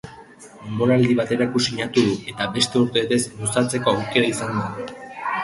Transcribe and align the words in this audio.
Denboraldi 0.61 1.17
baterako 1.19 1.61
sinatuko 1.65 2.07
du, 2.07 2.15
eta 2.33 2.49
beste 2.57 2.81
urtebetez 2.81 3.21
luzatzeko 3.45 3.95
aukera 4.01 4.33
izango 4.35 4.67
du. 4.81 4.91